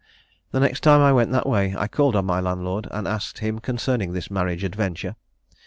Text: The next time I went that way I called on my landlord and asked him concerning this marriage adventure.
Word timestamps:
The 0.49 0.59
next 0.59 0.79
time 0.81 0.99
I 0.99 1.13
went 1.13 1.31
that 1.31 1.47
way 1.47 1.75
I 1.77 1.87
called 1.87 2.15
on 2.15 2.25
my 2.25 2.39
landlord 2.39 2.87
and 2.89 3.07
asked 3.07 3.37
him 3.37 3.59
concerning 3.59 4.13
this 4.13 4.31
marriage 4.31 4.63
adventure. 4.63 5.15